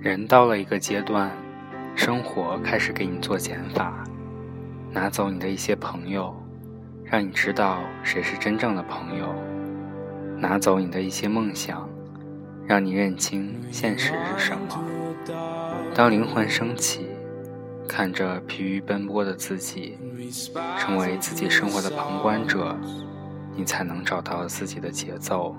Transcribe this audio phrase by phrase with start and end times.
[0.00, 1.30] 人到了一个阶段
[1.94, 4.04] 生活开始给你做减法
[4.92, 6.34] 拿走你的一些朋友
[7.04, 9.34] 让你知道谁是真正的朋友。
[10.38, 11.88] 拿走你的一些梦想
[12.66, 14.84] 让你认清现实是什么。
[15.94, 17.06] 当灵魂升起
[17.88, 19.96] 看着疲于奔波的自己
[20.78, 22.76] 成为自己生活的旁观者
[23.56, 25.56] 你才能找到自己的节奏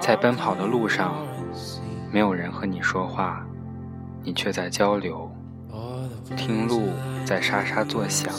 [0.00, 1.14] 在奔跑的路上。
[2.12, 3.46] 没有人和你说话，
[4.24, 5.30] 你却在交流；
[6.36, 6.88] 听路
[7.24, 8.34] 在沙沙作响，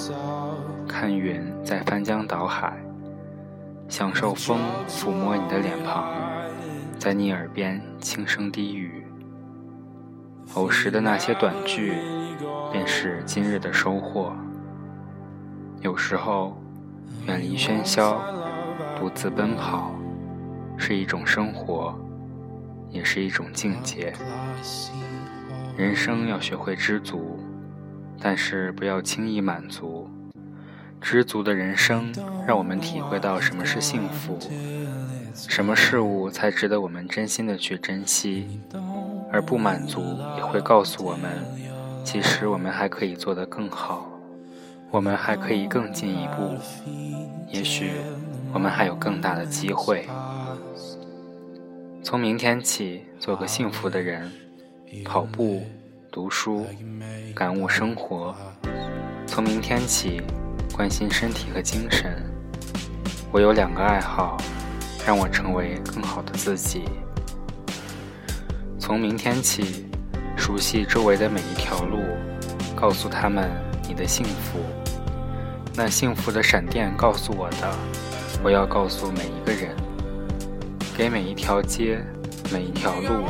[0.86, 2.74] 看云在翻江倒海，
[3.88, 6.12] 享受风抚摸你的脸庞，
[7.00, 9.08] 在你耳边轻声低语。
[10.56, 11.94] 偶时的那些短句，
[12.74, 14.34] 便是今日的收获。
[15.80, 16.62] 有时候，
[17.26, 18.22] 远离喧嚣，
[19.00, 19.94] 独自奔跑，
[20.82, 21.96] 是一种生活。
[22.94, 24.14] 也是一种境界。
[25.78, 27.40] 人生要学会知足，
[28.20, 30.10] 但是不要轻易满足。
[31.00, 32.14] 知足的人生，
[32.46, 34.38] 让我们体会到什么是幸福，
[35.34, 38.60] 什么事物才值得我们真心的去珍惜。
[39.32, 40.02] 而不满足，
[40.36, 41.32] 也会告诉我们，
[42.04, 44.11] 其实我们还可以做得更好，
[44.92, 46.58] 我们还可以更进一步，
[47.48, 47.92] 也许
[48.54, 50.06] 我们还有更大的机会。
[52.04, 54.30] 从明天起，做个幸福的人，
[55.06, 55.64] 跑步、
[56.12, 56.66] 读书、
[57.34, 58.36] 感悟生活。
[59.26, 60.22] 从明天起，
[60.76, 62.22] 关心身体和精神。
[63.32, 64.36] 我有两个爱好，
[65.08, 66.84] 让我成为更好的自己。
[68.78, 69.86] 从明天起，
[70.36, 71.98] 熟悉周围的每一条路，
[72.76, 73.50] 告诉他们
[73.88, 74.60] 你的幸福。
[75.74, 77.74] 那幸福的闪电告诉我的，
[78.44, 79.76] 我要告诉每一个人。
[80.98, 82.04] 给每一条街、
[82.52, 83.26] 每一条路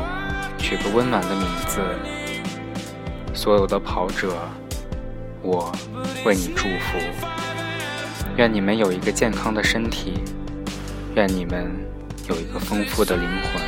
[0.58, 1.80] 取个温暖的名字。
[3.32, 4.36] 所有的跑者，
[5.40, 5.72] 我
[6.24, 6.98] 为你祝福。
[8.36, 10.14] 愿你们有一个健康的身体，
[11.14, 11.70] 愿你们
[12.28, 13.62] 有一个丰富的灵魂。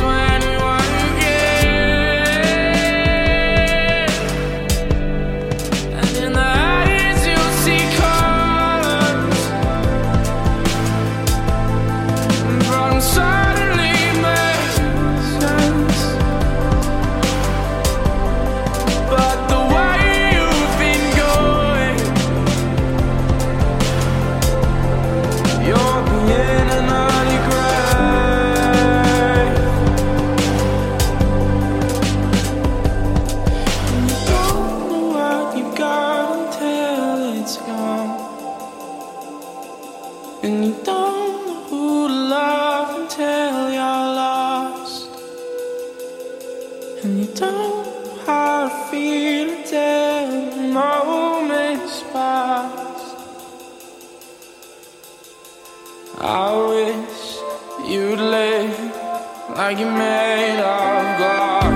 [0.00, 0.27] And
[56.20, 57.38] I wish
[57.88, 58.76] you'd live
[59.56, 61.67] like you're made of glass.